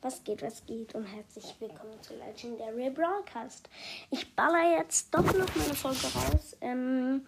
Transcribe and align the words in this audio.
Was 0.00 0.22
geht, 0.22 0.42
was 0.42 0.64
geht 0.64 0.94
und 0.94 1.04
herzlich 1.06 1.56
willkommen 1.58 2.00
zu 2.02 2.14
Legendary 2.14 2.88
Broadcast. 2.88 3.68
Ich 4.12 4.32
baller 4.36 4.78
jetzt 4.78 5.12
doch 5.12 5.24
noch 5.24 5.56
meine 5.56 5.74
Folge 5.74 6.06
raus. 6.14 6.56
Ähm, 6.60 7.26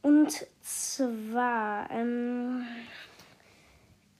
und 0.00 0.46
zwar, 0.62 1.90
ähm, 1.90 2.66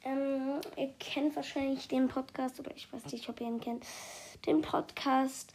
ähm, 0.03 0.61
ihr 0.77 0.93
kennt 1.01 1.35
wahrscheinlich 1.35 1.89
den 1.89 2.09
Podcast, 2.09 2.61
oder 2.61 2.77
ich 2.77 2.93
weiß 2.93 3.07
nicht, 3.07 3.27
ob 3.31 3.41
ihr 3.41 3.47
ihn 3.47 3.61
kennt, 3.61 3.87
den 4.45 4.61
Podcast 4.61 5.55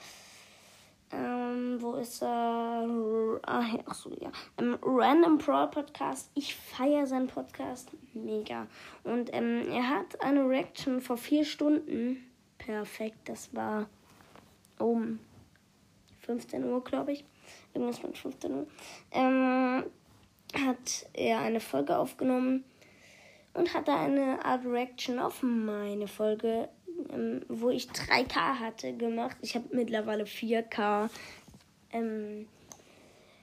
ähm, 1.14 1.82
wo 1.82 1.94
ist 1.96 2.22
er? 2.22 2.88
Ah, 3.44 3.66
ach 3.86 3.94
so, 3.94 4.12
ja. 4.20 4.32
Ähm, 4.58 4.78
Random 4.82 5.38
Pro 5.38 5.68
Podcast. 5.68 6.32
Ich 6.34 6.56
feiere 6.56 7.06
seinen 7.06 7.28
Podcast 7.28 7.92
mega. 8.14 8.68
Und 9.04 9.34
ähm, 9.34 9.70
er 9.72 9.90
hat 9.90 10.22
eine 10.22 10.48
Reaction 10.48 11.02
vor 11.02 11.18
vier 11.18 11.46
Stunden. 11.46 12.24
Perfekt, 12.58 13.30
das 13.30 13.54
war 13.54 13.88
um 14.80 15.20
15 16.22 16.64
Uhr, 16.64 16.84
glaube 16.84 17.14
ich. 17.14 17.26
Irgendwas 17.74 18.02
mit 18.04 18.18
15 18.18 18.54
Uhr. 18.54 18.68
Ähm, 19.12 19.84
hat 20.56 21.08
er 21.14 21.40
eine 21.40 21.60
Folge 21.60 21.98
aufgenommen 21.98 22.64
und 23.54 23.74
hat 23.74 23.88
da 23.88 24.00
eine 24.04 24.44
Art 24.46 24.66
Reaction 24.66 25.20
auf 25.20 25.44
meine 25.44 26.08
Folge 26.08 26.70
ähm, 27.10 27.42
wo 27.48 27.70
ich 27.70 27.88
3K 27.88 28.60
hatte, 28.60 28.94
gemacht. 28.94 29.38
Ich 29.42 29.56
habe 29.56 29.66
mittlerweile 29.72 30.24
4K. 30.24 31.10
Ähm, 31.92 32.48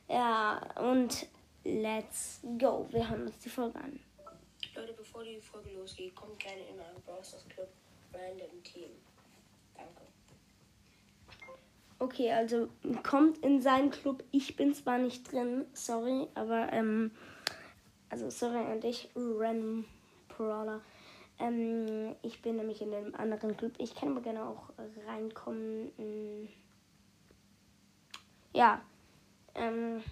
ja, 0.08 0.60
und 0.80 1.26
let's 1.64 2.40
go. 2.58 2.86
Wir 2.90 3.08
hören 3.08 3.26
uns 3.26 3.38
die 3.38 3.48
Folge 3.48 3.78
an. 3.78 4.00
Leute, 4.74 4.92
bevor 4.92 5.24
die 5.24 5.40
Folge 5.40 5.70
losgeht, 5.70 6.14
kommt 6.14 6.38
gerne 6.38 6.60
in 6.68 6.76
meinen 6.76 7.00
Browsers 7.04 7.46
Club 7.48 7.68
Random 8.12 8.62
Team. 8.62 8.90
Danke. 9.76 10.02
Okay, 11.98 12.32
also 12.32 12.68
kommt 13.02 13.38
in 13.38 13.60
seinen 13.60 13.90
Club. 13.90 14.24
Ich 14.30 14.56
bin 14.56 14.74
zwar 14.74 14.98
nicht 14.98 15.30
drin, 15.30 15.66
sorry, 15.74 16.28
aber 16.34 16.72
ähm, 16.72 17.10
also 18.08 18.30
sorry 18.30 18.58
an 18.58 18.80
dich, 18.80 19.08
Random 19.14 19.84
Brawler. 20.28 20.80
Ähm, 21.40 22.14
ich 22.22 22.42
bin 22.42 22.56
nämlich 22.56 22.82
in 22.82 22.92
einem 22.92 23.14
anderen 23.14 23.56
Club. 23.56 23.72
Ich 23.78 23.94
kann 23.94 24.10
aber 24.10 24.20
gerne 24.20 24.44
auch 24.44 24.70
reinkommen. 25.06 25.86
Mm. 25.96 26.48
Ja. 28.52 28.84
Ähm, 29.54 30.02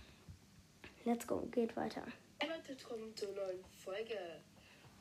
let's 1.04 1.26
go. 1.26 1.46
Geht 1.50 1.76
weiter. 1.76 2.02
Leute, 2.40 2.68
willkommen 2.68 3.14
zur 3.14 3.32
neuen 3.32 3.62
Folge. 3.84 4.40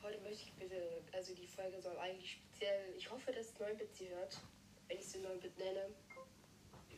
Heute 0.02 0.20
möchte 0.20 0.42
ich 0.44 0.52
bitte, 0.52 1.02
also 1.12 1.34
die 1.34 1.46
Folge 1.46 1.80
soll 1.80 1.96
eigentlich 1.96 2.32
speziell, 2.32 2.94
ich 2.96 3.10
hoffe, 3.10 3.32
dass 3.32 3.54
9-Bit 3.56 3.94
sie 3.94 4.08
hört, 4.10 4.38
wenn 4.86 4.98
ich 4.98 5.06
sie 5.06 5.18
9-Bit 5.18 5.58
nenne. 5.58 5.86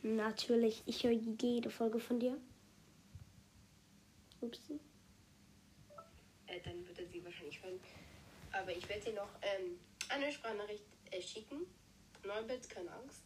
Natürlich, 0.03 0.83
ich 0.85 1.03
höre 1.03 1.11
jede 1.11 1.69
Folge 1.69 1.99
von 1.99 2.19
dir. 2.19 2.37
Upsi. 4.41 4.79
Äh, 6.47 6.59
dann 6.63 6.85
wird 6.87 6.99
er 6.99 7.07
sie 7.07 7.23
wahrscheinlich 7.23 7.63
hören. 7.63 7.79
Aber 8.51 8.71
ich 8.71 8.87
werde 8.89 9.03
dir 9.03 9.13
noch 9.13 9.29
ähm, 9.41 9.79
eine 10.09 10.31
Sprachnachricht 10.31 10.83
äh, 11.11 11.21
schicken. 11.21 11.65
9 12.23 12.47
Bits, 12.47 12.69
keine 12.69 12.91
Angst. 12.91 13.23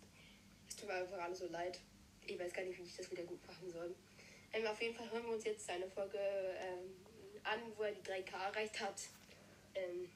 Es 0.67 0.75
tut 0.75 0.87
mir 0.87 0.95
einfach 0.95 1.19
alles 1.19 1.39
so 1.39 1.47
leid. 1.47 1.79
Ich 2.25 2.39
weiß 2.39 2.53
gar 2.53 2.63
nicht, 2.63 2.77
wie 2.77 2.83
ich 2.83 2.95
das 2.95 3.09
wieder 3.11 3.23
gut 3.23 3.45
machen 3.47 3.69
soll. 3.69 3.95
Ähm, 4.53 4.65
auf 4.67 4.81
jeden 4.81 4.95
Fall 4.95 5.11
hören 5.11 5.25
wir 5.25 5.33
uns 5.33 5.43
jetzt 5.43 5.69
eine 5.69 5.87
Folge 5.87 6.17
ähm, 6.17 6.95
an, 7.43 7.59
wo 7.75 7.83
er 7.83 7.91
die 7.91 8.01
3K 8.01 8.49
erreicht 8.49 8.79
hat. 8.79 9.01
Ähm, 9.73 10.09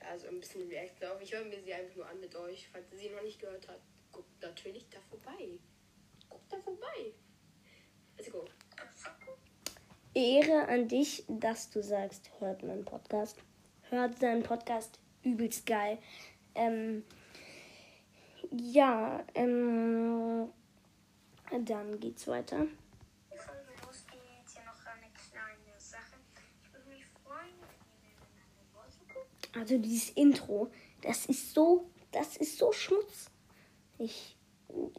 also 0.00 0.28
ein 0.28 0.40
bisschen 0.40 0.68
React 0.68 1.12
auf. 1.12 1.20
Ich 1.20 1.32
höre 1.32 1.44
mir 1.44 1.60
sie 1.60 1.72
einfach 1.72 1.96
nur 1.96 2.06
an 2.06 2.20
mit 2.20 2.34
euch. 2.34 2.68
Falls 2.70 2.90
ihr 2.92 2.98
sie 2.98 3.10
noch 3.10 3.22
nicht 3.22 3.40
gehört 3.40 3.66
habt, 3.68 3.82
guckt 4.12 4.42
natürlich 4.42 4.86
da 4.90 4.98
vorbei. 5.08 5.58
Guckt 6.28 6.52
da 6.52 6.58
vorbei. 6.60 7.12
Let's 8.16 8.30
go. 8.30 8.46
Ehre 10.12 10.66
an 10.68 10.88
dich, 10.88 11.24
dass 11.28 11.70
du 11.70 11.82
sagst, 11.82 12.30
hört 12.40 12.62
meinen 12.62 12.84
Podcast 12.84 13.38
hört 13.90 14.18
seinen 14.18 14.42
Podcast 14.42 14.98
übelst 15.22 15.66
geil. 15.66 15.98
Ähm, 16.54 17.04
ja, 18.50 19.22
ähm, 19.34 20.48
dann 21.64 22.00
geht's 22.00 22.26
weiter. 22.26 22.66
Also 29.52 29.78
dieses 29.78 30.10
Intro, 30.10 30.70
das 31.02 31.26
ist 31.26 31.54
so, 31.54 31.90
das 32.12 32.36
ist 32.36 32.56
so 32.56 32.72
Schmutz. 32.72 33.30
Ich, 33.98 34.36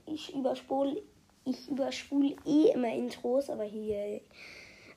ich 0.06 0.36
überspule, 0.36 1.02
ich 1.46 1.70
überspule 1.70 2.36
eh 2.46 2.72
immer 2.74 2.94
Intros, 2.94 3.50
aber 3.50 3.64
hier, 3.64 4.22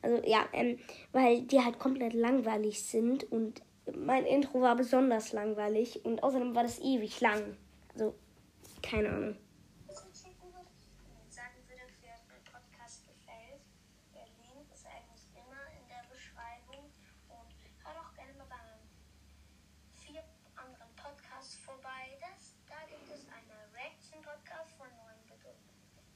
also 0.03 0.21
ja, 0.27 0.47
ähm, 0.53 0.79
weil 1.13 1.43
die 1.43 1.61
halt 1.61 1.79
komplett 1.79 2.15
langweilig 2.15 2.83
sind 2.83 3.31
und 3.31 3.63
mein 3.93 4.25
Intro 4.27 4.61
war 4.61 4.77
besonders 4.77 5.33
langweilig 5.33 6.05
und 6.05 6.23
außerdem 6.23 6.55
war 6.55 6.63
das 6.63 6.79
ewig 6.81 7.21
lang. 7.21 7.57
Also, 7.93 8.15
keine 8.83 9.09
Ahnung. 9.09 9.37
sagen 11.29 11.59
würde, 11.69 11.83
wie 12.01 12.07
euch 12.07 12.25
mein 12.29 12.45
Podcast 12.45 13.05
gefällt. 13.05 13.61
Der 14.15 14.25
Link 14.41 14.71
ist 14.73 14.87
eigentlich 14.87 15.27
immer 15.35 15.63
in 15.75 15.85
der 15.89 16.07
Beschreibung. 16.09 16.87
Und 17.29 17.51
hört 17.85 17.99
auch 17.99 18.15
gerne 18.15 18.33
mal 18.39 18.47
bei 18.49 18.63
vier 19.99 20.23
anderen 20.55 20.95
Podcasts 20.97 21.57
vorbei. 21.57 22.17
Das, 22.23 22.55
da 22.69 22.79
gibt 22.87 23.11
es 23.11 23.27
einen 23.29 23.51
Reaction-Podcast 23.75 24.73
von 24.79 24.89
9-Bit 24.89 25.45
und 25.45 25.59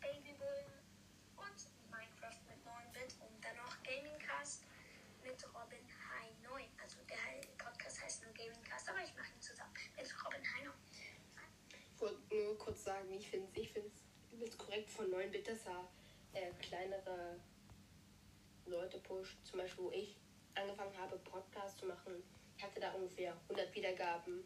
Babybull 0.01 0.65
und 1.37 1.59
Minecraft 1.91 2.41
mit 2.47 2.59
9-Bit 2.63 3.13
und 3.21 3.37
dann 3.43 3.57
noch 3.59 3.75
Gamingcast 3.83 4.65
mit 5.23 5.39
Robin 5.53 5.85
High 5.85 6.33
9. 6.47 6.65
Also 6.83 6.99
der 7.11 7.19
Podcast 7.59 8.03
heißt 8.03 8.23
nur 8.23 8.33
Gamingcast, 8.33 8.89
aber 8.89 9.03
ich 9.03 9.15
mache 9.19 9.33
ihn 9.35 9.41
zusammen 9.41 9.75
mit 9.97 10.09
Robin 10.25 10.45
High 10.47 10.65
9. 10.65 10.75
Ich 11.95 12.01
wollte 12.01 12.23
sagen, 12.89 13.13
ich 13.13 13.29
finde 13.29 13.49
es 13.55 13.67
ich 13.67 14.33
übelst 14.33 14.57
korrekt 14.57 14.89
von 14.91 15.11
9-Bit, 15.11 15.49
dass 15.49 15.67
er 15.67 15.87
äh, 16.33 16.51
kleinere 16.59 17.37
Leute 18.65 18.99
pusht. 19.01 19.37
Zum 19.45 19.59
Beispiel, 19.59 19.85
wo 19.85 19.91
ich 19.91 20.17
angefangen 20.55 20.97
habe, 20.97 21.19
Podcast 21.19 21.79
zu 21.79 21.87
machen. 21.87 22.23
Ich 22.57 22.65
hatte 22.65 22.81
da 22.81 22.93
ungefähr 22.93 23.35
100 23.49 23.75
Wiedergaben. 23.75 24.43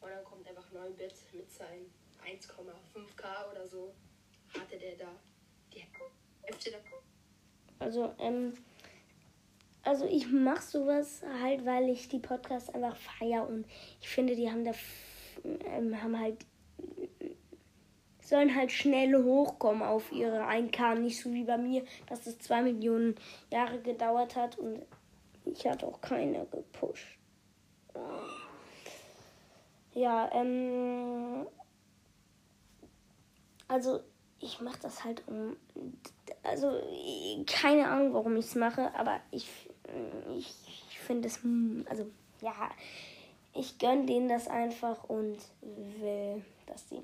Und 0.00 0.10
dann 0.10 0.24
kommt 0.24 0.48
einfach 0.48 0.64
9-Bit 0.72 1.14
mit 1.34 1.52
seinen 1.52 1.92
1,5k 2.26 3.50
oder 3.50 3.66
so. 3.66 3.94
Hatte 4.58 4.78
der 4.78 4.96
da 4.96 5.12
die 5.72 5.84
Hälfte 6.42 6.70
da. 6.70 6.78
Also, 7.78 8.14
ähm, 8.20 8.54
also 9.82 10.06
ich 10.06 10.28
mache 10.28 10.62
sowas 10.62 11.22
halt, 11.42 11.66
weil 11.66 11.90
ich 11.90 12.08
die 12.08 12.20
Podcasts 12.20 12.70
einfach 12.70 12.96
feier 12.96 13.46
und 13.46 13.66
ich 14.00 14.08
finde, 14.08 14.34
die 14.34 14.50
haben 14.50 14.64
da 14.64 14.72
ähm, 15.44 16.00
haben 16.02 16.18
halt 16.18 16.46
sollen 18.24 18.54
halt 18.54 18.72
schnell 18.72 19.14
hochkommen 19.22 19.82
auf 19.82 20.10
ihre 20.10 20.46
1K, 20.46 20.96
nicht 20.96 21.20
so 21.20 21.32
wie 21.32 21.44
bei 21.44 21.58
mir, 21.58 21.84
dass 22.06 22.26
es 22.26 22.38
zwei 22.38 22.62
Millionen 22.62 23.14
Jahre 23.50 23.78
gedauert 23.80 24.34
hat 24.34 24.58
und 24.58 24.82
ich 25.44 25.66
hatte 25.66 25.86
auch 25.86 26.00
keine 26.00 26.46
gepusht. 26.46 27.18
Ja, 29.92 30.30
ähm, 30.32 31.46
also 33.68 34.00
ich 34.40 34.60
mache 34.60 34.78
das 34.82 35.04
halt 35.04 35.22
um, 35.28 35.56
also 36.42 36.80
keine 37.46 37.88
Ahnung, 37.88 38.14
warum 38.14 38.36
ich 38.36 38.46
es 38.46 38.54
mache, 38.54 38.92
aber 38.94 39.20
ich, 39.30 39.48
ich, 40.36 40.54
ich 40.90 40.98
finde 40.98 41.28
es, 41.28 41.40
also 41.88 42.10
ja, 42.40 42.70
ich 43.52 43.78
gönne 43.78 44.06
denen 44.06 44.28
das 44.28 44.48
einfach 44.48 45.04
und 45.04 45.38
will, 46.00 46.44
dass 46.66 46.88
sie 46.88 47.02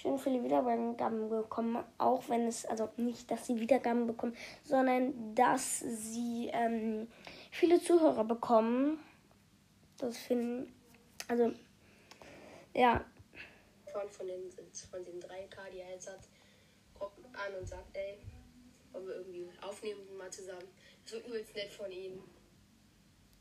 schön 0.00 0.18
viele 0.18 0.42
Wiedergaben 0.44 1.28
bekommen, 1.28 1.84
auch 1.98 2.28
wenn 2.28 2.46
es, 2.46 2.64
also 2.64 2.88
nicht, 2.96 3.30
dass 3.30 3.46
sie 3.46 3.58
Wiedergaben 3.58 4.06
bekommen, 4.06 4.36
sondern 4.62 5.34
dass 5.34 5.80
sie 5.80 6.50
ähm, 6.52 7.08
viele 7.50 7.80
Zuhörer 7.80 8.24
bekommen. 8.24 9.00
Das 9.96 10.16
finden, 10.16 10.72
also, 11.26 11.52
ja. 12.74 13.04
Von, 13.92 14.08
von, 14.08 14.26
den, 14.28 14.50
von 14.90 15.04
den 15.04 15.20
3K, 15.20 15.70
die 15.72 15.80
er 15.80 15.90
jetzt 15.90 16.08
hat, 16.08 16.20
kommt 16.96 17.26
an 17.34 17.54
und 17.58 17.66
sagt, 17.66 17.96
ey, 17.96 18.18
wollen 18.92 19.06
wir 19.06 19.14
irgendwie 19.16 19.48
aufnehmen 19.60 20.16
mal 20.16 20.30
zusammen. 20.30 20.68
Das 21.02 21.14
war 21.14 21.20
übelst 21.26 21.54
nett 21.56 21.72
von 21.72 21.90
ihm. 21.90 22.22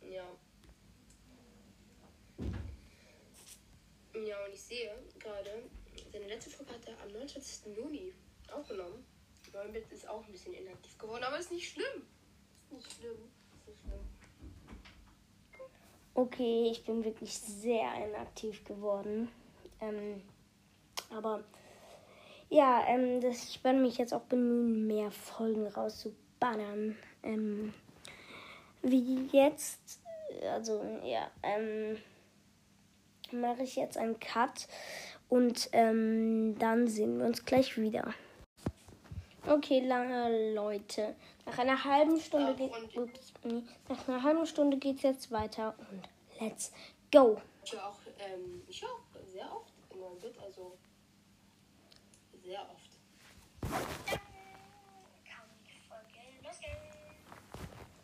Ja. 0.01 0.25
Ja, 4.25 4.45
und 4.45 4.53
ich 4.53 4.61
sehe 4.61 4.91
gerade, 5.19 5.61
seine 6.11 6.27
letzte 6.27 6.49
Folge 6.49 6.73
hat 6.73 6.87
er 6.87 6.95
am 7.07 7.13
29. 7.13 7.75
Juni 7.75 8.13
aufgenommen. 8.53 9.05
9-Bit 9.53 9.91
ist 9.91 10.07
auch 10.07 10.25
ein 10.25 10.31
bisschen 10.31 10.53
inaktiv 10.53 10.97
geworden, 10.97 11.23
aber 11.23 11.39
ist 11.39 11.51
nicht 11.51 11.71
schlimm. 11.71 12.03
Ist 12.69 12.73
nicht 12.73 12.91
schlimm. 12.99 13.17
Ist 13.59 13.67
nicht 13.67 13.79
schlimm. 13.81 13.99
Okay, 16.13 16.69
ich 16.71 16.83
bin 16.83 17.03
wirklich 17.03 17.37
sehr 17.37 17.89
inaktiv 18.07 18.63
geworden. 18.65 19.29
Ähm, 19.79 20.21
aber 21.09 21.43
ja, 22.49 22.85
ähm, 22.87 23.21
das, 23.21 23.49
ich 23.49 23.63
werde 23.63 23.79
mich 23.79 23.97
jetzt 23.97 24.13
auch 24.13 24.21
bemühen, 24.21 24.87
mehr 24.87 25.11
Folgen 25.11 25.67
rauszuballern. 25.67 26.97
Ähm, 27.23 27.73
wie 28.81 29.27
jetzt, 29.31 29.99
also 30.43 30.83
ja, 31.03 31.29
ähm, 31.43 31.97
mache 33.33 33.63
ich 33.63 33.75
jetzt 33.75 33.97
einen 33.97 34.19
Cut 34.19 34.67
und 35.29 35.69
ähm, 35.73 36.57
dann 36.59 36.87
sehen 36.87 37.19
wir 37.19 37.25
uns 37.25 37.45
gleich 37.45 37.77
wieder. 37.77 38.13
Okay, 39.47 39.79
lange 39.79 40.53
Leute. 40.53 41.15
Nach 41.45 41.57
einer 41.57 41.81
halben 41.83 42.19
Stunde 42.19 42.53
geht 42.55 42.71
ups, 42.97 43.33
nee, 43.43 43.63
nach 43.87 44.07
einer 44.07 44.21
halben 44.21 44.45
Stunde 44.45 44.77
geht's 44.77 45.03
jetzt 45.03 45.31
weiter 45.31 45.73
und 45.89 46.09
let's 46.41 46.73
go. 47.11 47.41
Ich 47.63 47.71
höre 47.71 47.87
auch, 47.87 47.99
ähm, 48.19 48.61
ich 48.67 48.81
höre 48.81 48.89
auch 48.89 49.25
sehr 49.25 49.49
oft 49.49 49.73
in 49.93 49.99
meinem 50.01 50.19
Bit, 50.19 50.37
also 50.43 50.77
sehr 52.43 52.61
oft. 52.61 52.91
Dann 53.61 53.71
kann 53.71 55.47
die 55.65 55.79
Folge 55.87 56.43
losgehen. 56.43 56.77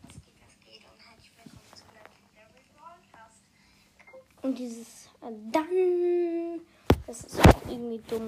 Was 0.03 0.13
geht, 0.13 0.35
was 0.41 0.59
geht 0.59 0.83
und 0.89 0.99
herzlich 1.05 1.31
willkommen 1.35 1.73
zu 1.75 1.83
Legendary 1.91 2.63
Broadcast. 2.73 3.43
Und 4.41 4.57
dieses 4.57 5.02
dann, 5.31 6.61
das 7.07 7.23
ist 7.23 7.39
auch 7.39 7.61
irgendwie 7.69 7.99
dumm, 8.09 8.27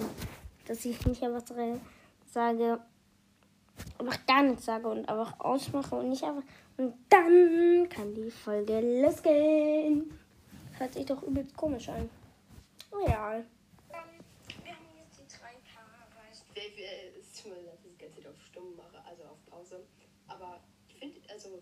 dass 0.68 0.86
ich 0.86 1.06
nicht 1.06 1.24
einfach 1.24 1.44
sage, 2.26 2.80
einfach 4.00 4.26
gar 4.26 4.44
nichts 4.44 4.66
sage 4.66 4.88
und 4.88 5.08
einfach 5.08 5.40
ausmache 5.40 5.96
und 5.96 6.10
nicht 6.10 6.24
einfach. 6.24 6.44
Und 6.78 6.94
dann 7.10 7.88
kann 7.90 8.14
die 8.14 8.30
Folge 8.32 9.02
losgehen. 9.02 10.18
Hört 10.78 10.94
sich 10.94 11.06
doch 11.06 11.24
übelst 11.24 11.56
komisch 11.56 11.88
an. 11.90 12.10
Oh 12.92 13.00
ja. 13.08 13.36
Ähm, 13.38 13.44
wir 14.64 14.74
haben 14.74 14.86
jetzt 15.00 15.20
die 15.20 15.24
3K 15.34 15.80
erreicht. 15.80 16.44
Wer- 16.54 16.64
wer- 16.76 17.18
Es 17.20 17.42
tut 17.42 17.52
mir 17.52 17.62
leid, 17.64 17.78
dass 17.78 17.86
ich 17.86 17.92
die 17.98 18.04
ganze 18.04 18.22
Zeit 18.22 18.28
auf 18.32 18.42
Stumm 18.42 18.76
mache, 18.76 19.02
also 19.08 19.24
auf 19.24 19.46
Pause. 19.46 19.86
Aber 20.28 20.60
ich 20.90 20.96
finde, 20.98 21.20
also, 21.32 21.62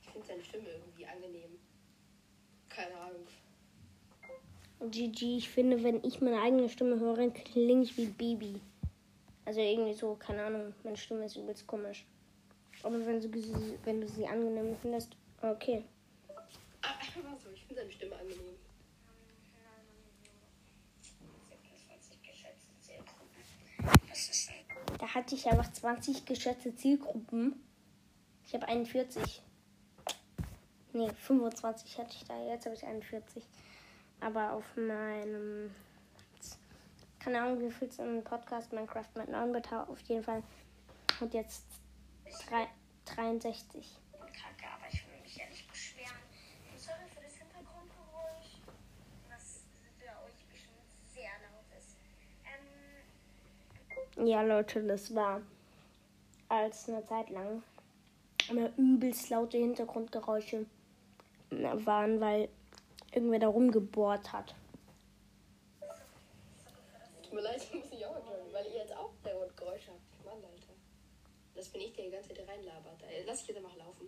ich 0.00 0.08
finde 0.08 0.26
seine 0.26 0.42
Stimme 0.42 0.68
irgendwie 0.70 1.06
angenehm. 1.06 1.58
Keine 2.70 2.96
Ahnung. 2.96 3.26
GG, 4.90 5.38
ich 5.38 5.48
finde, 5.48 5.82
wenn 5.82 6.02
ich 6.04 6.20
meine 6.20 6.40
eigene 6.40 6.68
Stimme 6.68 6.98
höre, 6.98 7.30
klinge 7.30 7.82
ich 7.82 7.96
wie 7.96 8.06
Baby. 8.06 8.60
Also 9.44 9.60
irgendwie 9.60 9.94
so, 9.94 10.14
keine 10.14 10.44
Ahnung, 10.44 10.74
meine 10.84 10.96
Stimme 10.96 11.24
ist 11.26 11.36
übelst 11.36 11.66
komisch. 11.66 12.04
Aber 12.82 13.04
wenn 13.06 13.20
du, 13.20 13.40
sie- 13.40 13.78
wenn 13.84 14.00
du 14.00 14.08
sie 14.08 14.26
angenehm 14.26 14.76
findest, 14.80 15.10
okay. 15.42 15.84
Ah, 16.82 16.88
einfach 17.00 17.38
so, 17.42 17.50
ich 17.54 17.60
finde 17.64 17.82
seine 17.82 17.92
Stimme 17.92 18.16
angenehm. 18.16 18.54
Da 24.98 25.06
hatte 25.14 25.34
ich 25.34 25.46
einfach 25.46 25.70
20 25.72 26.24
geschätzte 26.24 26.74
Zielgruppen. 26.74 27.54
Ich 28.46 28.54
habe 28.54 28.66
41. 28.68 29.42
Nee, 30.92 31.10
25 31.10 31.98
hatte 31.98 32.14
ich 32.16 32.24
da. 32.24 32.46
Jetzt 32.48 32.66
habe 32.66 32.74
ich 32.76 32.84
41. 32.84 33.42
Aber 34.24 34.52
auf 34.52 34.64
meinem. 34.76 35.70
Keine 37.20 37.40
Ahnung, 37.42 37.60
wie 37.60 37.70
viel 37.70 37.88
es 37.88 37.98
im 37.98 38.22
Podcast 38.22 38.72
Minecraft 38.72 39.08
mit 39.16 39.28
9 39.28 39.52
Bit 39.52 39.72
auf 39.72 40.00
jeden 40.00 40.22
Fall. 40.22 40.42
Und 41.20 41.32
jetzt 41.34 41.64
drei- 42.48 42.68
63. 43.06 43.86
Kacke, 44.12 44.66
aber 44.74 44.86
ich 44.92 45.06
will 45.06 45.20
mich 45.22 45.36
ja 45.36 45.46
nicht 45.48 45.66
beschweren. 45.70 46.16
Sorry 46.76 46.98
für 47.14 47.22
das 47.22 47.34
Hintergrundgeräusch, 47.34 48.58
was 49.30 49.62
für 49.98 50.08
euch 50.26 50.44
bestimmt 50.50 50.74
sehr 51.14 51.30
laut 51.44 51.78
ist. 51.78 51.96
Ähm, 54.18 54.26
Ja, 54.26 54.42
Leute, 54.42 54.82
das 54.82 55.14
war 55.14 55.40
als 56.48 56.88
eine 56.88 57.04
Zeit 57.04 57.30
lang 57.30 57.62
immer 58.50 58.70
übelst 58.76 59.30
laute 59.30 59.56
Hintergrundgeräusche 59.58 60.66
waren, 61.50 62.20
weil 62.20 62.48
irgendwer 63.14 63.38
da 63.38 63.48
rumgebohrt 63.48 64.32
hat. 64.32 64.54
Tut 67.22 67.32
mir 67.32 67.40
leid, 67.40 67.56
ich 67.72 67.74
muss 67.74 67.90
mich 67.90 68.06
auch 68.06 68.16
entschuldigen, 68.16 68.52
weil 68.52 68.66
ihr 68.66 68.78
jetzt 68.78 68.96
auch 68.96 69.10
Geräusche 69.56 69.92
habt. 69.92 70.24
Mann, 70.24 70.44
Alter. 70.44 70.72
Das 71.54 71.68
bin 71.68 71.82
ich, 71.82 71.92
der 71.92 72.06
die 72.06 72.10
ganze 72.10 72.28
Zeit 72.28 72.48
reinlabert. 72.48 73.02
Lass 73.26 73.42
ich 73.42 73.48
jetzt 73.48 73.56
einfach 73.58 73.76
laufen. 73.76 74.06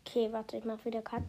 Okay, 0.00 0.32
warte, 0.32 0.56
ich 0.56 0.64
mache 0.64 0.84
wieder 0.84 1.02
Cut. 1.02 1.22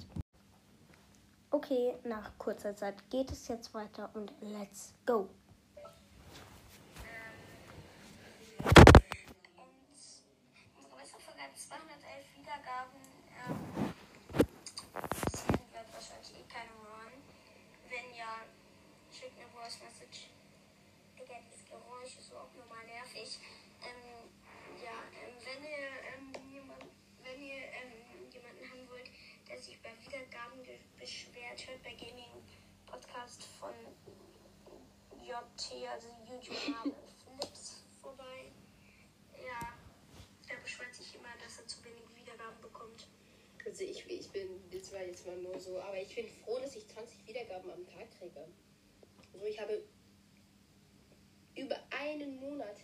Okay, 1.52 1.96
nach 2.04 2.38
kurzer 2.38 2.76
Zeit 2.76 3.10
geht 3.10 3.32
es 3.32 3.48
jetzt 3.48 3.74
weiter 3.74 4.10
und 4.14 4.34
let's 4.42 4.94
go. 5.06 5.20
und 5.20 5.30
unsere 10.78 10.98
beste 10.98 11.20
Folge 11.20 11.42
hat 11.42 11.58
211 11.58 12.26
Wiedergaben. 12.36 13.00
Ähm, 13.50 13.88
hören. 16.56 17.14
Wenn 17.90 18.14
ja, 18.16 18.46
schickt 19.12 19.40
eine 19.40 19.50
Voice 19.50 19.80
Message. 19.82 20.30
Digga, 21.18 21.40
dieses 21.46 21.66
Geräusch 21.66 22.18
ist 22.18 22.30
so 22.30 22.38
auch 22.38 22.54
normal 22.54 22.86
nervig. 22.86 23.40
Ähm, 23.82 24.30
ja, 24.84 25.04
ähm, 25.18 25.36
wenn 25.44 25.64
ihr, 25.64 25.90
ähm, 26.14 26.52
jemand, 26.52 26.86
wenn 27.24 27.42
ihr 27.42 27.64
ähm, 27.74 28.30
jemanden 28.32 28.70
haben 28.70 28.90
wollt, 28.90 29.10
der 29.48 29.58
sich 29.60 29.82
bei 29.82 29.92
Wiedergaben 30.06 30.60
beschwert, 31.00 31.68
hört 31.68 31.84
bei 31.84 31.94
Gaming 31.94 32.44
Podcast 32.86 33.44
von 33.60 33.74
JT, 35.22 35.88
also 35.90 36.08
YouTube-Name 36.30 36.94
Flips 37.40 37.84
vorbei. 38.02 38.52
Ja, 39.34 39.74
der 40.50 40.56
beschwert 40.58 40.94
sich 40.94 41.16
immer, 41.16 41.36
dass 41.44 41.60
er 41.60 41.68
zu 41.68 41.84
wenig 41.84 42.04
Wiedergaben 42.16 42.62
bekommt. 42.62 43.08
Also 43.68 43.84
ich, 43.84 44.10
ich 44.10 44.30
bin, 44.30 44.62
das 44.72 44.94
war 44.94 45.04
jetzt 45.04 45.28
mal 45.28 45.36
nur 45.36 45.60
so, 45.60 45.78
aber 45.78 46.00
ich 46.00 46.16
bin 46.16 46.26
froh, 46.26 46.58
dass 46.58 46.74
ich 46.74 46.88
20 46.88 47.28
Wiedergaben 47.28 47.70
am 47.70 47.86
Tag 47.86 48.10
kriege. 48.18 48.48
Also 49.34 49.46
ich 49.46 49.60
habe 49.60 49.84
über 51.54 51.76
einen 51.90 52.40
Monat 52.40 52.78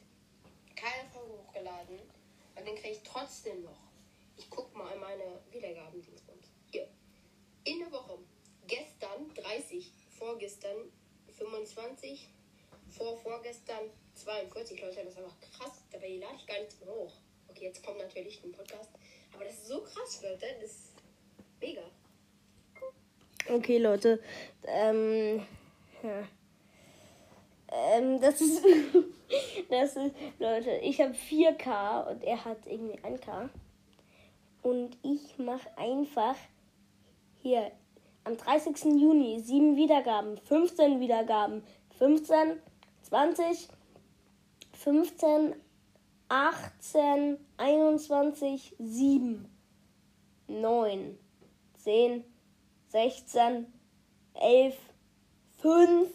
keine 0.75 1.09
Folge 1.09 1.37
hochgeladen 1.37 1.97
und 2.55 2.67
den 2.67 2.75
kriege 2.75 2.95
ich 2.95 3.03
trotzdem 3.03 3.63
noch. 3.63 3.79
Ich 4.35 4.49
guck 4.49 4.75
mal 4.75 4.93
in 4.93 4.99
meine 4.99 5.39
Wiedergaben-Dingsbums. 5.51 6.47
Hier. 6.69 6.89
In 7.63 7.79
der 7.79 7.91
Woche. 7.93 8.19
Gestern 8.67 9.33
30, 9.35 9.89
vorgestern 10.09 10.91
25, 11.37 12.27
vor 12.89 13.17
vorgestern 13.21 13.89
42 14.15 14.81
Leute. 14.81 15.05
Das 15.05 15.13
ist 15.13 15.17
einfach 15.17 15.39
krass. 15.39 15.83
Dabei 15.91 16.09
lade 16.17 16.35
ich 16.35 16.45
gar 16.45 16.59
nichts 16.59 16.77
mehr 16.81 16.93
hoch. 16.93 17.13
Okay, 17.47 17.65
jetzt 17.65 17.85
kommt 17.85 17.99
natürlich 17.99 18.43
ein 18.43 18.51
Podcast. 18.51 18.89
Aber 19.33 19.45
das 19.45 19.53
ist 19.53 19.67
so 19.67 19.81
krass, 19.81 20.21
Leute. 20.23 20.45
Das 20.61 20.69
ist 20.69 20.93
mega. 21.59 21.81
Okay, 23.49 23.77
Leute. 23.77 24.21
Ähm, 24.65 25.45
ja. 26.01 26.23
Ähm, 27.71 28.21
das 28.21 28.41
ist. 28.41 28.63
das 29.69 29.95
ist. 29.95 30.15
Leute, 30.39 30.71
ich 30.77 31.01
habe 31.01 31.13
4K 31.13 32.09
und 32.09 32.23
er 32.23 32.45
hat 32.45 32.65
irgendwie 32.65 32.99
1K. 32.99 33.49
Und 34.61 34.97
ich 35.03 35.37
mache 35.37 35.69
einfach 35.77 36.35
hier 37.41 37.71
am 38.23 38.37
30. 38.37 38.83
Juni 38.85 39.39
7 39.39 39.75
Wiedergaben, 39.75 40.37
15 40.37 41.01
Wiedergaben, 41.01 41.63
15, 41.97 42.61
20, 43.01 43.67
15, 44.73 45.55
18, 46.33 47.37
21, 47.57 48.73
7, 48.79 49.45
9, 50.47 51.19
10, 51.83 52.23
16, 52.87 53.67
11, 54.33 54.75
5, 55.61 56.07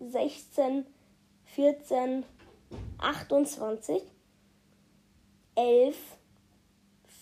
16, 0.00 0.86
14, 1.44 2.24
28, 2.96 4.02
11, 5.56 5.96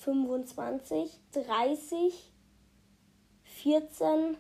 25, 0.04 1.10
30, 1.32 2.32
14, 3.42 4.36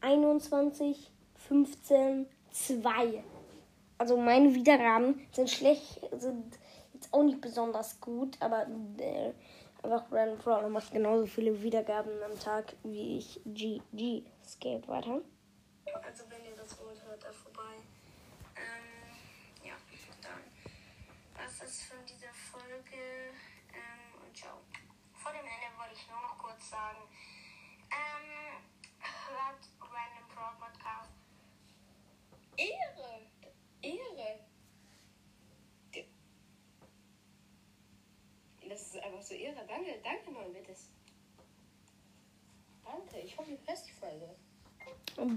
21, 0.00 1.12
15, 1.34 2.26
2. 2.52 3.22
Also 3.98 4.16
meine 4.16 4.54
Wiedergaben 4.54 5.20
sind 5.32 5.50
schlecht, 5.50 6.00
sind 6.18 6.58
jetzt 6.96 7.12
auch 7.12 7.22
nicht 7.22 7.40
besonders 7.40 8.00
gut, 8.00 8.36
aber 8.40 8.66
äh, 8.98 9.32
einfach 9.82 10.10
Random 10.10 10.38
Brawler 10.38 10.68
macht 10.68 10.92
genauso 10.92 11.26
viele 11.26 11.62
Wiedergaben 11.62 12.10
am 12.22 12.38
Tag 12.40 12.74
wie 12.82 13.18
ich 13.18 13.40
GG. 13.44 14.24
Geht 14.60 14.88
weiter. 14.88 15.20
Also 16.02 16.24
wenn 16.30 16.44
ihr 16.44 16.56
das 16.56 16.78
wollt, 16.80 17.02
hört 17.04 17.22
da 17.22 17.32
vorbei. 17.32 17.76
Ähm, 18.56 19.66
ja, 19.66 19.74
dann 20.22 20.40
was 21.34 21.68
ist 21.68 21.82
von 21.84 21.98
dieser 22.06 22.32
Folge 22.32 22.96
ähm, 23.74 24.22
und 24.24 24.36
ciao. 24.36 24.58
Vor 25.12 25.32
dem 25.32 25.40
Ende 25.40 25.68
wollte 25.78 25.94
ich 25.94 26.08
nur 26.08 26.20
noch 26.20 26.38
kurz 26.38 26.70
sagen, 26.70 27.02
Ähm, 27.90 28.62
hört 29.00 29.62
Random 29.80 30.28
Pro 30.34 30.46
Podcast. 30.58 31.12
Ehre. 32.56 33.20
Ehre. 33.82 34.40
Das 38.68 38.82
ist 38.82 38.96
einfach 38.96 39.15
so 39.28 39.34
Ehre. 39.34 39.64
Danke, 39.66 39.98
danke, 40.02 40.30
Neubittes. 40.32 40.90
Danke, 42.84 43.18
ich 43.20 43.36
hoffe, 43.36 43.50
du 43.52 43.58
hörst 43.66 43.86
die 43.88 43.92
Folge. 43.92 44.28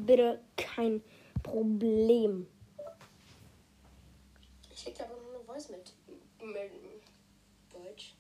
Bitte 0.06 0.44
kein 0.58 1.04
Problem. 1.42 2.48
Ich 4.72 4.80
schicke 4.80 5.04
aber 5.06 5.16
noch 5.16 5.30
eine 5.30 5.44
Voice 5.44 5.70
mit. 5.70 5.94
mit 6.42 6.72
Deutsch. 7.74 8.16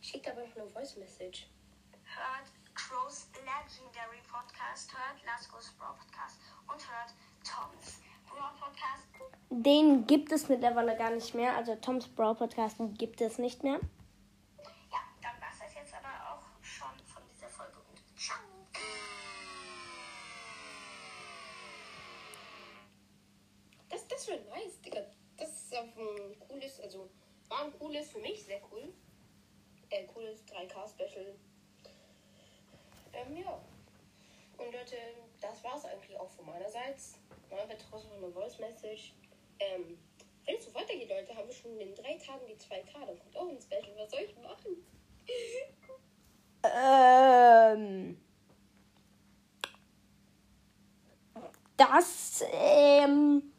Ich 0.00 0.08
schicke 0.08 0.32
aber 0.32 0.46
noch 0.46 0.56
eine 0.56 0.66
Voice 0.66 0.96
Message. 0.96 1.46
Hört 2.04 2.50
Crow's 2.74 3.28
Legendary 3.34 4.22
Podcast. 4.28 4.90
Hört 4.92 5.24
Laskos 5.26 5.70
Brawl 5.78 5.94
Podcast. 5.98 6.40
Und 6.66 6.80
hört 6.90 7.14
Toms 7.44 8.00
Brawl 8.26 8.52
Podcast. 8.58 9.06
Den 9.50 10.06
gibt 10.06 10.32
es 10.32 10.48
mittlerweile 10.48 10.96
gar 10.96 11.10
nicht 11.10 11.34
mehr. 11.34 11.54
Also 11.56 11.74
Toms 11.76 12.08
Brawl 12.08 12.34
Podcast 12.34 12.76
gibt 12.96 13.20
es 13.20 13.38
nicht 13.38 13.62
mehr. 13.62 13.80
Ja, 14.90 14.98
dann 15.22 15.40
war 15.40 15.50
es 15.52 15.58
das 15.58 15.74
jetzt 15.74 15.94
aber 15.94 16.08
auch 16.32 16.64
schon 16.64 16.88
von 17.06 17.22
dieser 17.32 17.48
Folge. 17.48 17.76
Und 17.90 18.18
ciao. 18.18 18.38
Das, 23.88 24.06
das 24.08 24.28
wäre 24.28 24.40
nice, 24.48 24.80
Digga. 24.80 25.00
Das 25.36 25.48
ist 25.50 25.74
auch 25.74 25.82
ein 25.96 26.38
cooles, 26.48 26.79
also 26.90 27.08
war 27.48 27.64
ein 27.64 27.78
cooles, 27.78 28.10
für 28.10 28.18
mich 28.18 28.42
sehr 28.44 28.60
cool. 28.72 28.92
Äh, 29.90 30.06
cooles 30.06 30.44
3K-Special. 30.46 31.34
Ähm, 33.12 33.36
ja. 33.36 33.60
Und 34.58 34.72
Leute, 34.72 34.96
das 35.40 35.62
war's 35.62 35.84
eigentlich 35.84 36.18
auch 36.18 36.30
von 36.30 36.46
meinerseits. 36.46 37.18
Mal 37.48 37.68
wird 37.68 37.84
trotzdem 37.88 38.12
eine 38.12 38.32
Voice 38.32 38.58
Message. 38.58 39.14
Ähm, 39.60 39.98
wenn 40.44 40.56
es 40.56 40.64
so 40.64 40.74
weitergeht, 40.74 41.08
Leute, 41.08 41.34
haben 41.36 41.46
wir 41.46 41.54
schon 41.54 41.78
in 41.78 41.94
drei 41.94 42.14
Tagen 42.14 42.46
die 42.48 42.54
2K. 42.54 43.06
Dann 43.06 43.18
kommt 43.18 43.36
auch 43.36 43.48
ein 43.48 43.60
Special. 43.60 43.96
Was 43.96 44.10
soll 44.10 44.20
ich 44.20 44.36
machen? 44.36 44.84
Ähm. 46.64 48.20
Das, 51.76 52.44
ähm. 52.52 53.52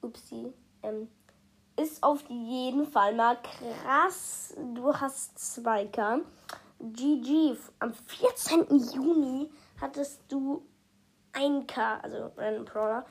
Upsi. 0.00 0.52
Ähm. 0.82 1.08
Ist 1.82 2.00
auf 2.04 2.22
jeden 2.28 2.86
Fall 2.86 3.12
mal 3.12 3.36
krass. 3.42 4.54
Du 4.72 4.94
hast 4.94 5.36
2K. 5.36 6.20
GG. 6.78 7.56
Am 7.80 7.92
14. 7.92 8.66
Juni 8.94 9.50
hattest 9.80 10.20
du 10.28 10.62
1K, 11.32 12.00
also 12.02 12.30
Random 12.36 12.64
Brawler. 12.66 13.04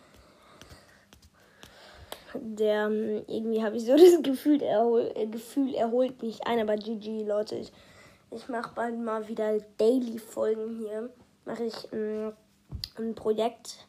Der, 2.33 2.85
ähm, 2.85 3.25
irgendwie 3.27 3.61
habe 3.61 3.75
ich 3.75 3.83
so 3.83 3.91
das 3.97 4.21
Gefühl, 4.21 4.61
er, 4.61 4.85
hol, 4.85 5.11
äh, 5.15 5.27
Gefühl, 5.27 5.73
er 5.73 5.91
holt 5.91 6.21
mich 6.21 6.47
ein, 6.47 6.61
aber 6.61 6.77
GG, 6.77 7.25
Leute. 7.25 7.55
Ich, 7.57 7.73
ich 8.29 8.47
mache 8.47 8.73
bald 8.73 8.97
mal 8.97 9.27
wieder 9.27 9.59
Daily-Folgen 9.79 10.77
hier. 10.77 11.09
Mache 11.43 11.65
ich 11.65 11.91
ähm, 11.91 12.31
ein 12.97 13.15
Projekt. 13.15 13.85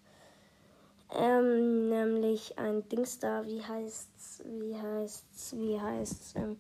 Ähm, 1.15 1.91
nämlich 1.91 2.59
ein 2.59 2.89
Dings 2.89 3.19
da, 3.19 3.45
wie 3.45 3.63
heißt's, 3.63 4.43
wie 4.47 4.75
heißt's, 4.75 5.57
wie 5.57 5.79
heißt's, 5.79 6.35
ähm, 6.37 6.59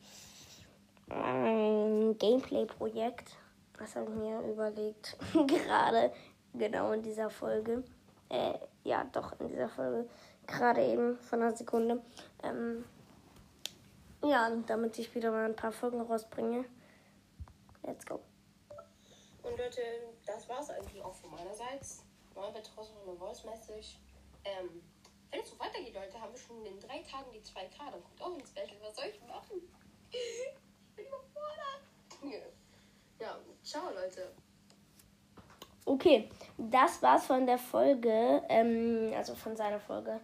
ein 1.08 2.18
Gameplay-Projekt. 2.18 3.36
Das 3.78 3.96
habe 3.96 4.10
ich 4.10 4.16
mir 4.16 4.40
überlegt. 4.40 5.16
Gerade 5.46 6.12
genau 6.52 6.92
in 6.92 7.02
dieser 7.02 7.30
Folge. 7.30 7.82
Äh, 8.28 8.54
ja, 8.84 9.04
doch, 9.12 9.38
in 9.40 9.48
dieser 9.48 9.68
Folge. 9.68 10.08
Gerade 10.46 10.84
eben 10.84 11.18
von 11.18 11.40
einer 11.40 11.56
Sekunde. 11.56 12.02
Ähm, 12.42 12.84
ja, 14.22 14.50
damit 14.66 14.98
ich 14.98 15.14
wieder 15.14 15.30
mal 15.30 15.46
ein 15.46 15.56
paar 15.56 15.72
Folgen 15.72 16.00
rausbringe. 16.00 16.64
Let's 17.84 18.06
go. 18.06 18.20
Und 19.42 19.58
Leute, 19.58 19.80
das 20.26 20.48
war's 20.48 20.70
eigentlich 20.70 21.02
auch 21.02 21.14
von 21.14 21.30
meinerseits. 21.30 22.04
Mal 22.34 22.52
trotzdem 22.52 22.96
noch 22.96 23.08
eine 23.08 23.16
Voice 23.16 23.44
Message. 23.44 23.98
Ähm, 24.44 24.82
wenn 25.30 25.40
es 25.40 25.50
so 25.50 25.58
weitergeht, 25.58 25.94
Leute, 25.94 26.20
haben 26.20 26.32
wir 26.32 26.38
schon 26.38 26.64
in 26.66 26.78
drei 26.78 27.02
Tagen 27.02 27.32
die 27.32 27.40
2K. 27.40 27.90
Dann 27.90 28.02
kommt 28.04 28.20
auch 28.20 28.34
ein 28.34 28.46
Special. 28.46 28.80
Was 28.82 28.96
soll 28.96 29.06
ich 29.06 29.20
machen? 29.22 29.62
Ich 30.10 30.96
bin 30.96 31.06
überfordert. 31.06 32.52
Ja, 33.18 33.38
ciao, 33.62 33.90
Leute. 33.92 34.32
Okay, 35.84 36.28
das 36.58 37.02
war's 37.02 37.26
von 37.26 37.46
der 37.46 37.58
Folge, 37.58 38.42
ähm, 38.48 39.12
also 39.16 39.34
von 39.34 39.56
seiner 39.56 39.80
Folge. 39.80 40.20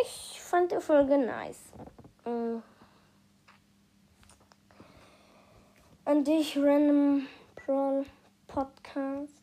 Ich 0.00 0.40
fand 0.40 0.70
die 0.70 0.80
Folge 0.80 1.18
nice. 1.18 1.72
Mm. 2.24 2.58
An 6.04 6.24
dich, 6.24 6.56
Random 6.56 7.26
Brawl 7.56 8.04
Podcast. 8.46 9.42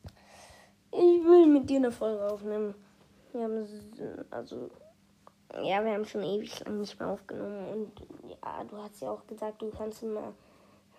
Ich 0.91 1.24
will 1.24 1.48
mit 1.48 1.69
dir 1.69 1.77
eine 1.77 1.91
Folge 1.91 2.25
aufnehmen. 2.27 2.75
Wir 3.31 3.43
haben, 3.43 3.65
also, 4.29 4.69
ja, 5.62 5.83
wir 5.83 5.93
haben 5.93 6.05
schon 6.05 6.24
ewig 6.24 6.60
lang 6.65 6.79
nicht 6.79 7.00
mehr 7.00 7.10
aufgenommen. 7.10 7.65
Und 7.69 8.07
ja, 8.29 8.63
du 8.65 8.77
hast 8.77 9.01
ja 9.01 9.12
auch 9.12 9.25
gesagt, 9.25 9.62
du 9.62 9.69
kannst 9.69 10.03
immer 10.03 10.33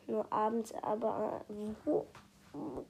nur 0.07 0.31
abends, 0.33 0.73
aber 0.83 1.43
wo? 1.85 2.07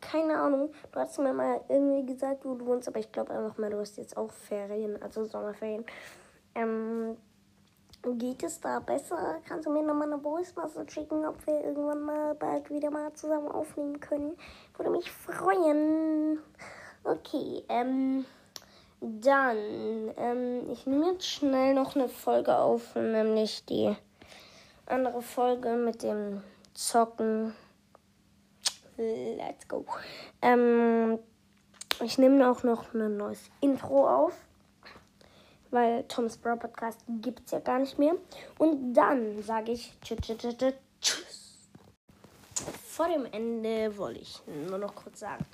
Keine 0.00 0.38
Ahnung. 0.38 0.72
Du 0.90 1.00
hast 1.00 1.18
mir 1.18 1.32
mal 1.32 1.60
irgendwie 1.68 2.12
gesagt, 2.12 2.44
wo 2.44 2.54
du 2.54 2.66
wohnst, 2.66 2.88
aber 2.88 2.98
ich 2.98 3.10
glaube 3.10 3.32
einfach 3.32 3.58
mal, 3.58 3.70
du 3.70 3.78
hast 3.78 3.96
jetzt 3.96 4.16
auch 4.16 4.30
Ferien, 4.30 5.00
also 5.02 5.24
Sommerferien. 5.24 5.84
Ähm, 6.54 7.16
geht 8.02 8.42
es 8.42 8.60
da 8.60 8.80
besser? 8.80 9.40
Kannst 9.46 9.66
du 9.66 9.70
mir 9.70 9.82
nochmal 9.82 10.12
eine 10.12 10.20
Voice 10.20 10.54
Message 10.56 10.94
schicken, 10.94 11.24
ob 11.24 11.46
wir 11.46 11.64
irgendwann 11.64 12.02
mal 12.02 12.34
bald 12.34 12.70
wieder 12.70 12.90
mal 12.90 13.12
zusammen 13.14 13.48
aufnehmen 13.48 14.00
können? 14.00 14.36
Würde 14.76 14.90
mich 14.90 15.10
freuen. 15.10 16.40
Okay, 17.04 17.64
ähm, 17.68 18.24
dann, 19.00 19.56
ähm, 20.16 20.70
ich 20.70 20.86
nehme 20.86 21.12
jetzt 21.12 21.26
schnell 21.26 21.74
noch 21.74 21.96
eine 21.96 22.08
Folge 22.08 22.56
auf, 22.56 22.94
nämlich 22.94 23.64
die 23.64 23.96
andere 24.86 25.20
Folge 25.20 25.70
mit 25.70 26.04
dem 26.04 26.44
Zocken. 26.74 27.54
Let's 28.96 29.66
go. 29.66 29.84
Ähm, 30.40 31.18
ich 32.04 32.18
nehme 32.18 32.48
auch 32.48 32.62
noch 32.62 32.94
ein 32.94 33.16
neues 33.16 33.50
Intro 33.60 34.08
auf, 34.08 34.34
weil 35.72 36.04
Toms 36.04 36.36
Bro 36.36 36.56
Podcast 36.56 37.00
gibt 37.08 37.46
es 37.46 37.50
ja 37.50 37.58
gar 37.58 37.80
nicht 37.80 37.98
mehr. 37.98 38.14
Und 38.58 38.94
dann 38.94 39.42
sage 39.42 39.72
ich 39.72 39.92
tschüss, 40.02 40.18
tschüss, 40.20 40.56
tschüss. 41.00 41.68
Vor 42.86 43.08
dem 43.08 43.26
Ende 43.32 43.96
wollte 43.96 44.20
ich 44.20 44.40
nur 44.68 44.78
noch 44.78 44.94
kurz 44.94 45.18
sagen, 45.20 45.44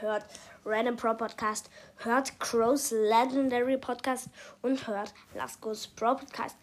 hört 0.00 0.24
Random 0.64 0.96
Pro 0.96 1.14
Podcast, 1.14 1.70
hört 1.96 2.38
Crow's 2.40 2.90
Legendary 2.90 3.78
Podcast 3.78 4.28
und 4.62 4.86
hört 4.86 5.14
Laskos 5.34 5.86
Pro 5.86 6.14
Podcast. 6.14 6.56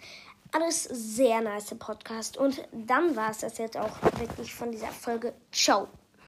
Alles 0.52 0.84
sehr 0.84 1.42
nice 1.42 1.74
Podcast. 1.80 2.38
Und 2.38 2.64
dann 2.72 3.16
war 3.16 3.32
es 3.32 3.40
das 3.40 3.58
jetzt 3.58 3.78
auch 3.78 4.02
wirklich 4.20 4.54
von 4.54 4.72
dieser 4.72 4.90
Folge. 4.90 5.34
Ciao. 5.52 5.88